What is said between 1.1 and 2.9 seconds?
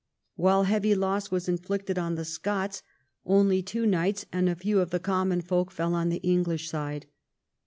was inflicted on the Scots,